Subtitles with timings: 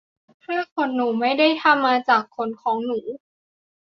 [0.43, 2.99] ผ้าขนหนู ไม่ได้ทำมาจากขนของหนู